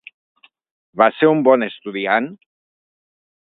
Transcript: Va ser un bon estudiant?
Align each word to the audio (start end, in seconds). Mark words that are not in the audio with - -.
Va 1.01 1.09
ser 1.17 1.29
un 1.33 1.43
bon 1.49 1.67
estudiant? 1.67 2.31